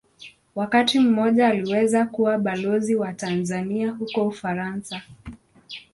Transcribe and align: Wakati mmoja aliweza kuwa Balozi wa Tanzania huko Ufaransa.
Wakati 0.55 0.99
mmoja 0.99 1.47
aliweza 1.47 2.05
kuwa 2.05 2.37
Balozi 2.37 2.95
wa 2.95 3.13
Tanzania 3.13 3.91
huko 3.91 4.27
Ufaransa. 4.27 5.01